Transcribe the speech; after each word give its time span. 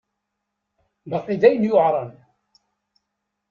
Baqi 1.09 1.35
d 1.41 1.43
ayen 1.47 1.67
yuεren. 1.67 2.11